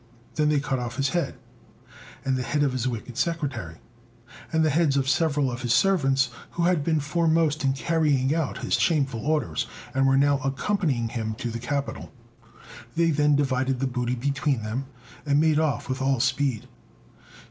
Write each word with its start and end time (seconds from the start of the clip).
They 0.33 0.45
then 0.45 0.59
cut 0.61 0.79
off 0.79 0.95
his 0.95 1.09
head, 1.09 1.35
and 2.25 2.35
the 2.35 2.41
head 2.41 2.63
of 2.63 2.71
his 2.71 2.87
wicked 2.87 3.17
secretary, 3.17 3.75
and 4.51 4.65
the 4.65 4.71
heads 4.71 4.97
of 4.97 5.07
several 5.07 5.51
of 5.51 5.61
his 5.61 5.75
servants 5.75 6.29
who 6.53 6.63
had 6.63 6.83
been 6.83 6.99
foremost 6.99 7.63
in 7.63 7.73
carrying 7.73 8.33
out 8.33 8.63
his 8.65 8.73
shameful 8.79 9.23
orders, 9.23 9.67
and 9.93 10.07
were 10.07 10.17
now 10.17 10.39
accompanying 10.39 11.09
him 11.09 11.35
to 11.35 11.51
the 11.51 11.59
capital. 11.59 12.11
They 12.95 13.11
then 13.11 13.35
divided 13.35 13.79
the 13.79 13.85
booty 13.85 14.15
between 14.15 14.63
them, 14.63 14.87
and 15.23 15.39
made 15.39 15.59
off 15.59 15.87
with 15.87 16.01
all 16.01 16.19
speed. 16.19 16.67